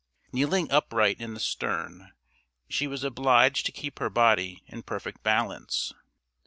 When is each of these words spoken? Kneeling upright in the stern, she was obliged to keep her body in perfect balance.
Kneeling 0.33 0.71
upright 0.71 1.21
in 1.21 1.35
the 1.35 1.39
stern, 1.39 2.13
she 2.67 2.87
was 2.87 3.03
obliged 3.03 3.67
to 3.67 3.71
keep 3.71 3.99
her 3.99 4.09
body 4.09 4.63
in 4.65 4.81
perfect 4.81 5.21
balance. 5.21 5.93